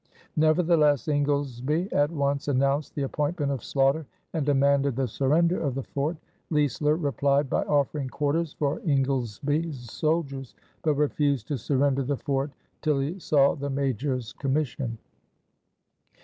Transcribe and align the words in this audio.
Nevertheless 0.35 1.05
Ingoldesby 1.07 1.93
at 1.93 2.09
once 2.09 2.47
announced 2.47 2.95
the 2.95 3.03
appointment 3.03 3.51
of 3.51 3.63
Sloughter 3.63 4.07
and 4.33 4.43
demanded 4.43 4.95
the 4.95 5.07
surrender 5.07 5.61
of 5.61 5.75
the 5.75 5.83
fort. 5.83 6.17
Leisler 6.49 6.95
replied 6.95 7.47
by 7.51 7.61
offering 7.65 8.07
quarters 8.09 8.51
for 8.53 8.79
Ingoldesby's 8.79 9.91
soldiers; 9.91 10.55
but 10.81 10.95
refused 10.95 11.47
to 11.49 11.57
surrender 11.59 12.01
the 12.01 12.17
fort 12.17 12.49
till 12.81 12.97
he 12.99 13.19
saw 13.19 13.53
the 13.53 13.69
Major's 13.69 14.33
commission. 14.33 14.97